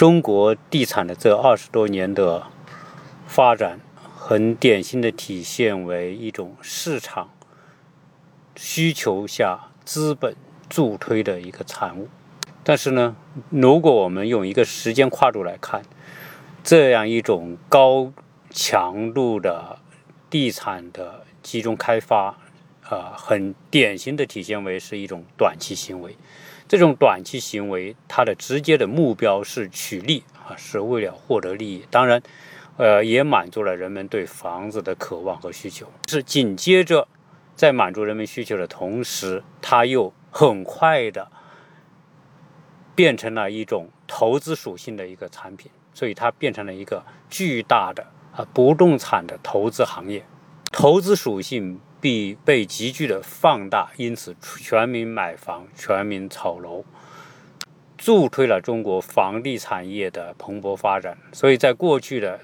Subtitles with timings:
[0.00, 2.46] 中国地产的这二十多年的
[3.26, 3.80] 发展，
[4.16, 7.28] 很典型的体现为一种市场
[8.56, 10.34] 需求下资本
[10.70, 12.08] 助推的一个产物。
[12.64, 13.14] 但是呢，
[13.50, 15.82] 如果我们用一个时间跨度来看，
[16.64, 18.10] 这样一种高
[18.48, 19.80] 强度的
[20.30, 22.38] 地产的集中开发，
[22.90, 26.16] 啊，很典型的体现为是一种短期行为。
[26.66, 31.84] 这种短期行为，它的直接的目标是取利啊，是为了获得利益。
[31.88, 32.20] 当然，
[32.76, 35.86] 呃，也满足了人们对房子的渴望和需求。
[36.08, 37.06] 是紧接着，
[37.54, 41.30] 在满足人们需求的同时，它又很快的
[42.96, 48.04] 变成了一种投资属性的一个产品，所以它变成了一个巨大的
[48.34, 50.24] 啊不动产的投资行业，
[50.72, 51.80] 投资属性。
[52.00, 56.82] 必被急剧的放大，因此全民买房、全民炒楼，
[57.98, 61.18] 助推了中国房地产业的蓬勃发展。
[61.32, 62.40] 所以在过去的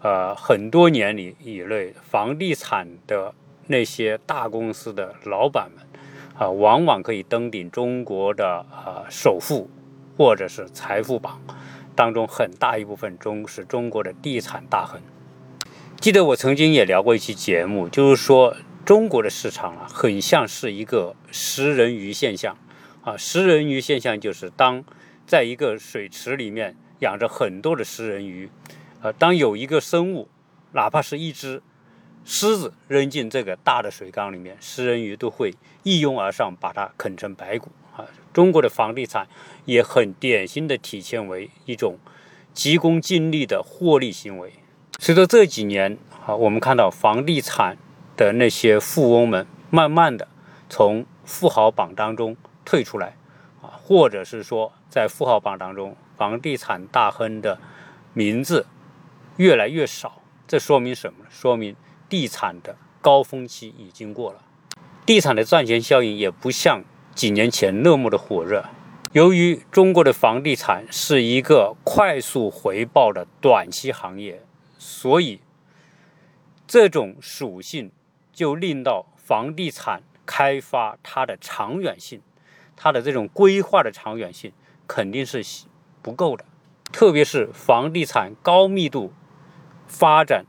[0.00, 3.34] 呃很多年里以内，房地产的
[3.66, 5.84] 那些大公司的老板们
[6.38, 9.68] 啊，往往可以登顶中国的呃首富
[10.16, 11.40] 或者是财富榜
[11.96, 15.00] 当中，很大一部分中是中国的地产大亨。
[15.98, 18.54] 记得我曾经也聊过一期节目，就是说。
[18.84, 22.56] 中国的市场啊，很像是一个食人鱼现象
[23.02, 23.16] 啊。
[23.16, 24.84] 食人鱼现象就是当
[25.26, 28.50] 在一个水池里面养着很多的食人鱼，
[29.00, 30.28] 呃，当有一个生物，
[30.72, 31.62] 哪怕是一只
[32.26, 38.04] 狮子扔进这个大的水缸里面，食人鱼都会一拥而上，把它啃成白骨啊。
[38.34, 39.26] 中国的房地产
[39.64, 41.96] 也很典型的体现为一种
[42.52, 44.52] 急功近利的获利行为。
[44.98, 45.96] 随着这几年
[46.26, 47.78] 啊，我们看到房地产。
[48.16, 50.28] 的那些富翁们，慢慢的
[50.68, 53.16] 从富豪榜当中退出来，
[53.60, 57.58] 啊，或者是说在富豪榜当中，房地产大亨的
[58.12, 58.66] 名字
[59.36, 60.20] 越来越少。
[60.46, 61.24] 这说明什么？
[61.30, 61.74] 说明
[62.08, 64.42] 地产的高峰期已经过了，
[65.04, 66.84] 地产的赚钱效应也不像
[67.14, 68.64] 几年前那么的火热。
[69.12, 74.42] 由于中国的房地产是一个快速回报的短期行业，
[74.78, 75.40] 所以
[76.66, 77.90] 这种属性。
[78.34, 82.20] 就令到房地产开发它的长远性，
[82.76, 84.52] 它的这种规划的长远性
[84.86, 85.42] 肯定是
[86.02, 86.44] 不够的，
[86.92, 89.12] 特别是房地产高密度
[89.86, 90.44] 发展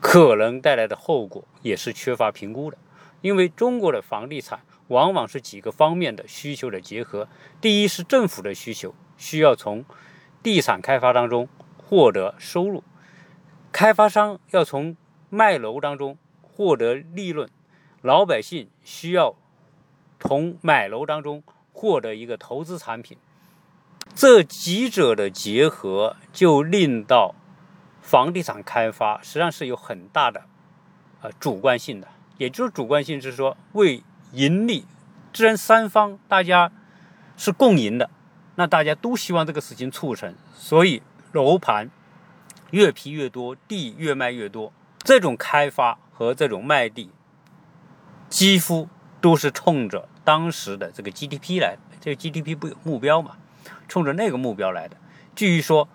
[0.00, 2.78] 可能带来的后果也是缺乏评估的。
[3.20, 7.28] 因为中国的房地产往往是几个方面的需求的结合，
[7.60, 9.84] 第一是政府的需求，需要从
[10.40, 12.84] 地产开发当中获得收入，
[13.72, 14.96] 开发商要从
[15.28, 16.16] 卖楼当中。
[16.58, 17.48] 获得利润，
[18.02, 19.36] 老百姓需要
[20.18, 23.16] 从买楼当中获得一个投资产品，
[24.12, 27.36] 这几者的结合就令到
[28.02, 30.46] 房地产开发实际上是有很大的
[31.20, 32.08] 呃主观性的，
[32.38, 34.02] 也就是主观性是说为
[34.32, 34.84] 盈利，
[35.32, 36.72] 既然三方大家
[37.36, 38.10] 是共赢的，
[38.56, 41.88] 那大家都希望这个事情促成，所以楼盘
[42.72, 44.72] 越批越多，地越卖越多，
[45.04, 46.00] 这种开发。
[46.18, 47.12] 和这种卖地，
[48.28, 48.88] 几乎
[49.20, 51.96] 都是冲着当时的这个 GDP 来的。
[52.00, 53.36] 这个 GDP 不有目标嘛？
[53.86, 54.96] 冲着那个目标来的。
[55.36, 55.88] 至于说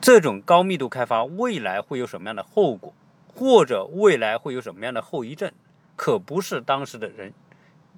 [0.00, 2.94] 这种高密度开发未来会有什么样的后果，
[3.34, 5.52] 或者未来会有什么样的后遗症，
[5.94, 7.34] 可不是当时的人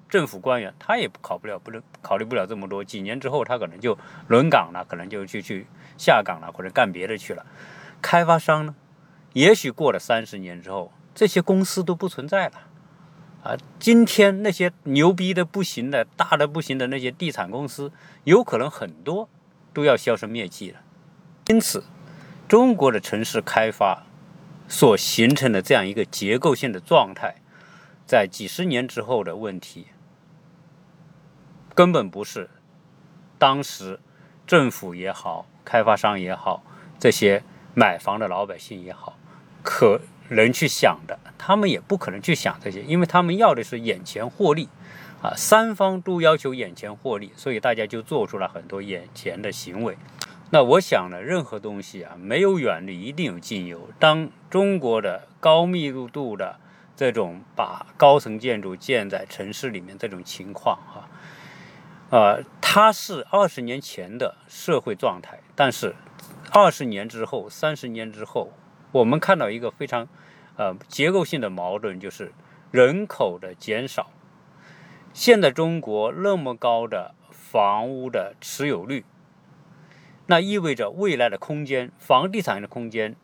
[0.09, 2.83] 政府官员他也考不了，不能考虑不了这么多。
[2.83, 3.97] 几年之后他可能就
[4.27, 5.65] 轮岗了，可能就去去
[5.97, 7.45] 下岗了，或者干别的去了。
[8.01, 8.75] 开发商呢，
[9.31, 10.91] 也许过了三十年之后。
[11.13, 12.61] 这些公司都不存在了，
[13.43, 17.91] 啊，今天那些牛逼的不行的、大的不行的那些地产公司，
[18.23, 19.29] 有可能很多
[19.73, 20.79] 都要销声灭迹了。
[21.47, 21.83] 因此，
[22.47, 24.03] 中国的城市开发
[24.67, 27.35] 所形成的这样一个结构性的状态，
[28.05, 29.87] 在几十年之后的问题，
[31.75, 32.49] 根本不是
[33.37, 33.99] 当时
[34.47, 36.63] 政府也好、开发商也好、
[36.97, 37.43] 这些
[37.73, 39.17] 买房的老百姓也好
[39.63, 40.01] 可。
[40.29, 44.69] 人去想的，他们也不可能去想这些，因为他们要的是眼前获利，
[45.21, 49.97] 啊，三方都要求眼前获利，所以大家就做出了很多眼前的行为。
[50.51, 53.89] 那我想呢，任何东西啊，没有远虑，一定有近忧。
[53.99, 56.57] 当中国的高密度度的
[56.95, 61.09] 这种把高层建筑建在城市里面这种情况，哈，
[62.09, 65.93] 呃，它是二十年前的社会状态，但是
[66.51, 68.53] 二十年之后、三十年之后，
[68.91, 70.07] 我们看到一个非常。
[70.57, 72.33] 呃，结构性的矛盾就是
[72.71, 74.11] 人口的减少。
[75.13, 79.05] 现在中国那么高的房屋的持有率，
[80.27, 83.15] 那意味着未来的空间，房地产的空间，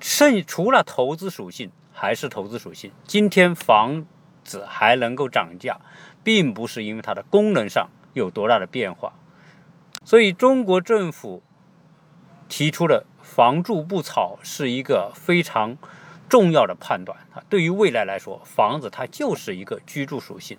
[0.00, 2.90] 剩除了投资属性还是投资属性。
[3.04, 4.06] 今天房
[4.42, 5.78] 子还能够涨价，
[6.24, 9.12] 并不是因为它的功能上有多大的变化。
[10.04, 11.42] 所以，中国政府
[12.48, 15.76] 提出的“房住不炒”是一个非常
[16.28, 17.42] 重要的判断啊。
[17.48, 20.58] 对于未来来说，房子它就是一个居住属性，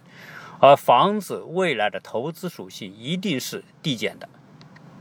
[0.60, 4.28] 而房子未来的投资属性一定是递减的。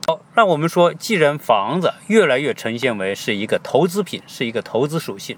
[0.06, 5.37] 好，那我们说，既然房子越来越呈现为是一个投资品，是一个投资属性，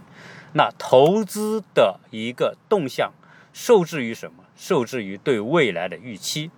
[0.52, 3.12] 那投资的一个动向
[3.52, 4.44] 受制于什么？
[4.54, 6.50] 受制于对未来的预期。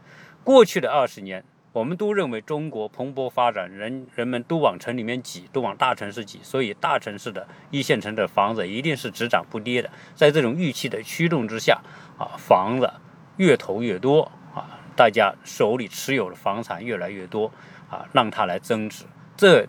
[0.43, 9.91] 过去的二十年，我们都认为中国蓬勃发展，人人们都往城里面挤，都往大城市挤，所以大城市的一线城市的房子一定是只涨不跌的。
[10.15, 11.81] 在这种预期的驱动之下，
[12.19, 12.93] 啊，房子
[13.37, 17.51] 越投越多，啊，大家手里持有的房产越来越多。
[17.91, 19.05] 啊，让它来增值，
[19.37, 19.67] 这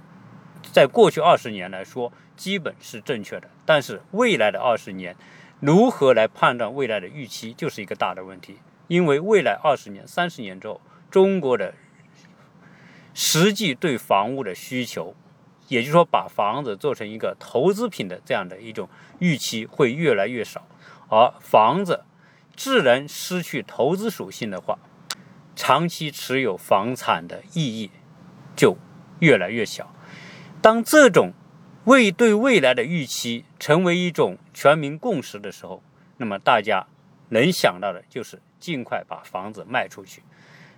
[0.72, 3.50] 在过去二十年来说，基本是正确的。
[3.66, 5.16] 但是未来的二十年，
[5.60, 8.58] 如何来判断未来的预期，就是一个大的问题。
[8.88, 11.74] 因为未来二十年、三十年之后，中国的
[13.14, 15.16] 实际对房屋的需求，
[15.68, 18.88] 也就是说，把房子做成一个投资品的这样的一种
[19.20, 20.68] 预期会越来越少，
[21.10, 22.04] 而房子
[22.56, 24.78] 自然失去投资属性的话，
[25.56, 27.92] 长期持有房产的意义。
[28.54, 28.78] 就
[29.20, 29.92] 越来越小。
[30.62, 31.32] 当这种
[31.86, 35.82] 未对未来的预期成为一种全民共识的时候，
[36.18, 36.86] 那么大家
[37.30, 40.22] 能想到的就是尽快把房子卖出去。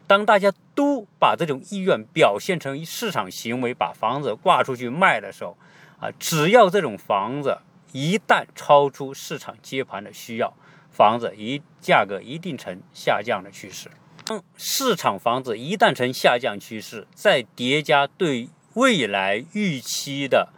[0.06, 5.58] 当大家都把这种意愿表现成市场行为，把房子挂出去卖的时候，
[6.00, 7.60] 啊，只要这种房子
[7.92, 10.54] 一旦超出市场接盘的需要，
[10.92, 13.90] 房子一价格一定呈下降的趋势。
[14.26, 20.50] 当市场房子一旦呈下降趋势，再叠加对未来预期的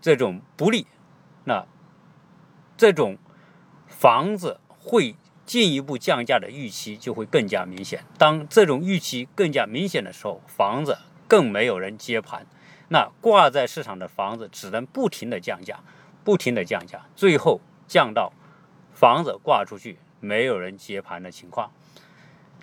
[0.00, 0.86] 这种不利，
[1.44, 1.66] 那
[2.76, 3.18] 这种
[3.86, 5.16] 房子会
[5.46, 8.04] 进一步降价的预期就会更加明显。
[8.18, 10.98] 当这种预期更加明显的时候，房子
[11.28, 12.44] 更没有人接盘，
[12.88, 15.78] 那挂在市场的房子只能不停的降价，
[16.24, 18.32] 不停的降价，最后降到
[18.92, 21.70] 房子挂出去没有人接盘的情况。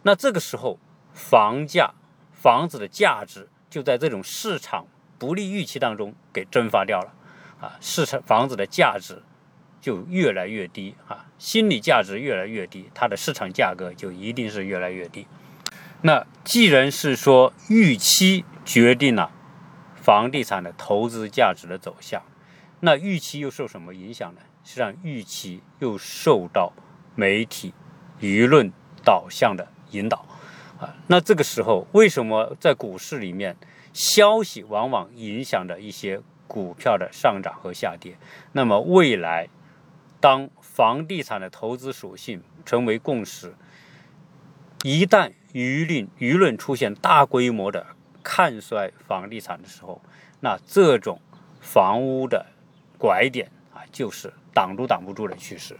[0.03, 0.77] 那这个时候，
[1.13, 1.93] 房价、
[2.33, 4.85] 房子的价值就在这种市场
[5.17, 7.13] 不利预期当中给蒸发掉了，
[7.61, 9.23] 啊，市场房子的价值
[9.83, 15.27] 就越来越低啊，心理价值越来越低，它的市场价格就一定是越来越低。
[16.01, 19.29] 那既然是说预期决定了
[19.93, 22.21] 房地产的投资价值的走向，
[22.79, 24.41] 那预期又受什么影响呢？
[24.63, 26.71] 实际上，预期又受到
[27.15, 27.73] 媒体
[28.21, 28.71] 舆论
[29.03, 29.67] 导向的。
[29.91, 30.25] 引导，
[30.79, 33.55] 啊，那这个时候为什么在股市里面，
[33.93, 38.17] 消息往往影响着一些股票的上涨和下跌？
[38.53, 39.49] 那么未来，
[40.23, 43.53] 当房地产的投资属性成为共识，
[44.83, 47.87] 一旦舆论舆论出现大规模的
[48.23, 50.01] 看衰房地产的时候，
[50.39, 51.19] 那这种
[51.59, 52.45] 房屋的
[52.97, 55.77] 拐点啊，就是挡都挡不住的趋势。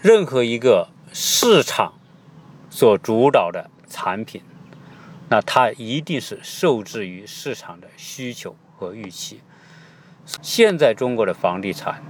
[0.00, 1.92] 任何一个市场。
[2.70, 4.42] 所主导的产品，
[5.28, 9.40] 那它一定是受制于市场的需求和预期。
[10.42, 12.02] 现在中国的房地产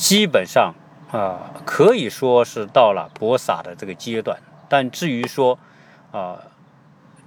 [0.00, 0.72] 基本上
[1.12, 4.40] 啊，可以说是到了博撒的这个阶段。
[4.66, 5.58] 但至于说
[6.10, 6.40] 啊，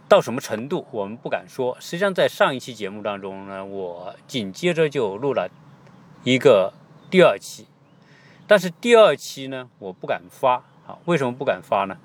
[0.09, 1.77] 到什么程度，我们不敢说。
[1.79, 5.51] 实际上，在上一期节目当中呢，我紧接着就录了
[6.23, 6.73] 一个
[7.11, 7.67] 第二期，
[8.47, 10.55] 但是第二期呢，我不敢发
[10.87, 10.97] 啊。
[11.05, 11.97] 为什么不敢发呢？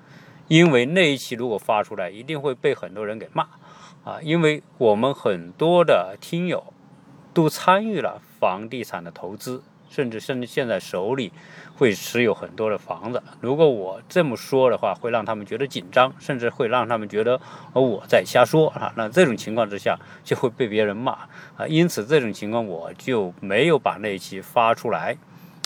[0.47, 3.47] 因为那一期如果发出来，一定会被很多人给骂，
[4.03, 6.63] 啊，因为我们很多的听友
[7.33, 11.31] 都参与了房地产的投资，甚至甚至现在手里
[11.75, 13.21] 会持有很多的房子。
[13.41, 17.39] 如果我这么说的话，会让他们觉得紧张，甚至会让他们觉得
[17.73, 18.93] 我在瞎说啊。
[18.95, 21.11] 那这种情况之下就会被别人骂
[21.57, 21.67] 啊。
[21.67, 25.17] 因此这种情况我就没有把那一期发出来。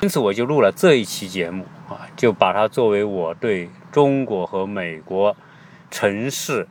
[0.02, 5.34] 因此，我就录了这一期节目啊，就把它作为我对中国和美国
[5.90, 6.68] 城市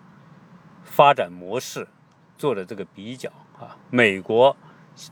[0.84, 1.88] 发展模式
[2.36, 3.78] 做的这个比较啊。
[3.88, 4.54] 美国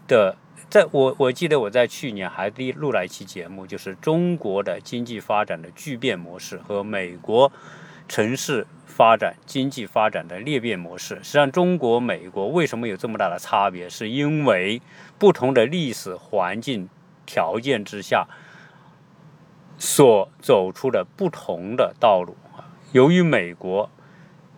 [0.06, 0.36] 的，
[0.70, 7.52] 在我我记得我在去年还录了一期节目，就是中国的经济发展的巨变模式和美国
[8.08, 11.16] 城市发展经济发展的裂变模式。
[11.16, 13.90] 实际上，中国、美国为什么有这么大的差别？
[13.90, 14.80] 是因为
[15.18, 16.88] 不同的历史环境。
[17.26, 18.26] 条件之下，
[19.78, 22.34] 所走出的不同的道路。
[22.90, 23.88] 由于美国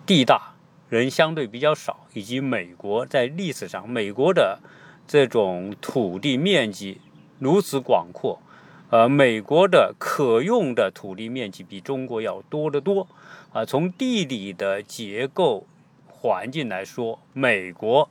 [0.07, 0.55] 地大
[0.89, 4.61] 人相对比较少，以及美国在历史上，美国的
[5.07, 7.01] 这种土地面积
[7.39, 8.41] 如此广阔，
[8.91, 13.07] 呃，美国的可用的土地面积比中国要多得多，
[13.53, 15.67] 啊，从地理的结构
[16.07, 18.09] 环境来说，美国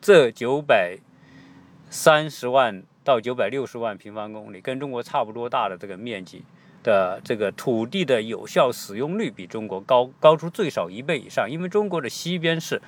[0.00, 0.98] 这九百
[1.90, 6.42] 三十万到九百六十万平方公里，跟中国差不多大的这个面积。
[6.82, 12.82] 的这个土地的有效使用率比中国高高出最少一倍以上，因为中国的西边是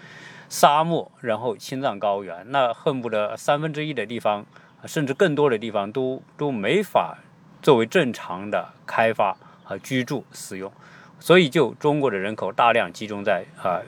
[0.48, 4.46] 沙漠，然后青藏高原，那恨不得三分之一的地方，
[4.84, 7.18] 甚至更多的地方都都没法
[7.62, 10.72] 作为正常的开发和居住使用，
[11.18, 13.82] 所以就中国的人口大量集中在啊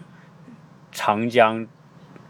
[0.91, 1.67] 长江、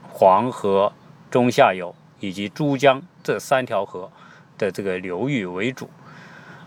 [0.02, 0.92] 黄河
[1.30, 4.11] 中下游以及珠江这三条河
[4.56, 5.90] 的这个流域为主，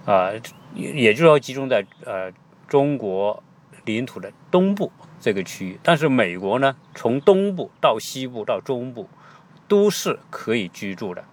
[0.05, 0.31] 啊。
[0.73, 2.31] 也就是说，集中在呃
[2.65, 3.43] 中国
[3.85, 5.79] 领土的东部这个区域。
[5.81, 9.09] 但是美国呢，从东部到西部到中部，
[9.67, 11.23] 都是可以居住的。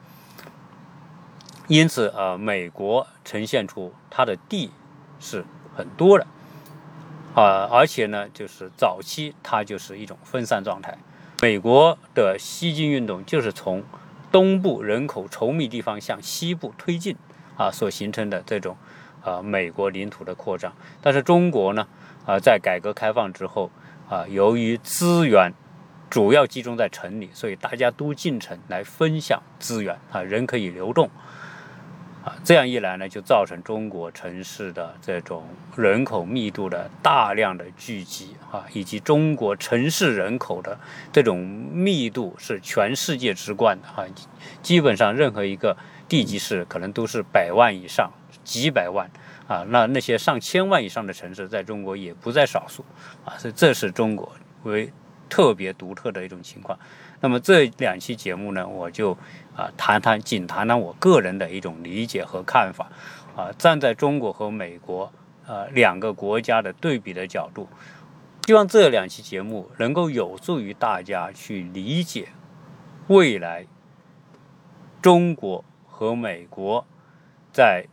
[1.67, 4.71] 因此，呃，美国呈现出它的地
[5.21, 5.45] 是
[5.76, 6.26] 很多的，
[7.35, 10.97] 啊，而且呢，就是早期它就是一种分散状态。
[11.43, 13.85] 美国的西进运动就是从
[14.33, 17.17] 东部人口稠密地方向西部推进
[17.57, 18.76] 啊，所形成的这种。
[19.21, 21.87] 啊，美国领土的扩张，但是中国呢？
[22.28, 23.70] 啊，在改革开放之后，
[24.06, 25.50] 啊，由于资源
[26.11, 31.08] 主要集中在城里，所以大家都进城来分享资源啊，人可以流动
[32.23, 35.42] 啊，这样一来呢，就造成中国城市的这种
[35.75, 40.78] 人口密度的大量的聚集啊，以及中国城市人口的
[41.11, 44.04] 这种密度是全世界之冠的啊，
[44.61, 45.75] 基本上任何一个
[46.06, 48.11] 地级市可能都是百万以上。
[48.44, 49.11] 几百万
[49.49, 52.85] 啊，那那些上千万以上的城市，在中国也不在少数
[53.25, 54.31] 啊，所以这是中国
[54.64, 54.93] 为
[55.26, 56.78] 特别独特的一种情况。
[57.21, 59.12] 那么这两期节目呢，我就
[59.57, 62.90] 啊谈谈，仅谈谈我个人的一种理解和看法
[63.35, 65.11] 啊，站在中国和美国
[65.47, 67.67] 呃两个国家的对比的角度，
[68.47, 72.28] 希望这两期节目能够有助于大家去理解
[73.07, 73.67] 未来
[75.00, 76.87] 中国和美国
[77.50, 77.87] 在。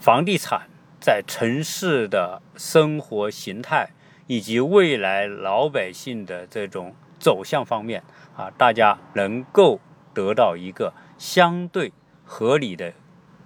[0.00, 0.68] 房地产
[1.00, 3.90] 在城市的生活形态
[4.26, 8.02] 以及未来老百姓的这种走向方面
[8.36, 9.80] 啊，大家能够
[10.14, 11.92] 得到一个相对
[12.24, 12.92] 合理的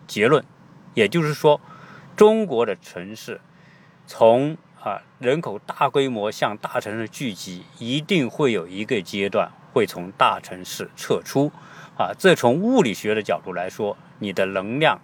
[0.06, 0.44] 结论。
[0.94, 1.60] 也就是说，
[2.16, 3.40] 中国的城市
[4.06, 11.52] 从啊人口大规模向大城市聚集，一定会有一个阶段会从大城市撤出
[11.96, 12.12] 啊。
[12.18, 15.00] 这从物理学的角度来说，你的能量。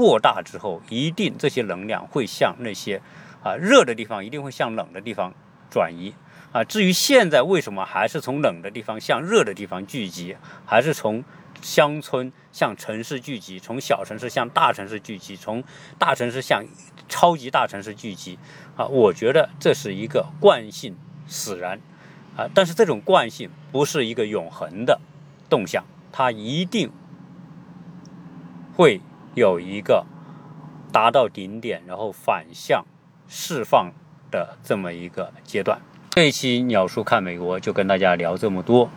[0.00, 3.02] 过大之后，一定这些能量会向那些
[3.42, 5.34] 啊热的地方，一定会向冷的地方
[5.70, 6.14] 转移
[6.52, 6.64] 啊。
[6.64, 11.22] 至于现在为什么还是从冷的地方向热的地方聚集，还是从
[11.60, 15.62] 乡村向城市聚集，从小城市向大城市聚集，从
[15.98, 16.64] 大城市向
[17.06, 18.38] 超级大城市聚集
[18.78, 18.86] 啊？
[18.86, 20.96] 我觉得这是一个惯性
[21.28, 21.78] 使然
[22.38, 22.48] 啊。
[22.54, 24.98] 但是这种惯性不是一个永恒的
[25.50, 26.90] 动向，它一定
[28.74, 29.02] 会。
[29.34, 30.04] 有一个
[30.92, 32.84] 达到顶点，然后反向
[33.28, 33.92] 释放
[34.30, 35.80] 的这么一个阶段。
[36.10, 38.90] 这一期鸟叔看美国就跟大家聊这么多。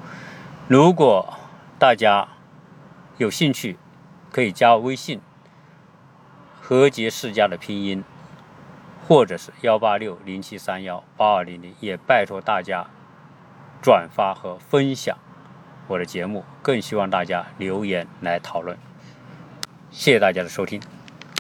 [0.68, 1.34] 如果
[1.78, 2.28] 大家
[3.18, 3.78] 有兴趣，
[4.32, 5.22] 可以加微信
[6.60, 8.04] “何杰世家”的拼音，
[9.08, 12.88] 或者是幺八六零七三幺八二零零，也拜托大家
[13.82, 15.16] 转发和分享
[15.88, 18.76] 我的节目，更希望大家留言来讨论。
[19.94, 20.82] 谢谢大家的收听。